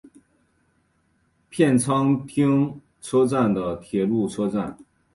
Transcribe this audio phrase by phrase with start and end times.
[1.47, 4.79] 片仓町车站的铁路车站。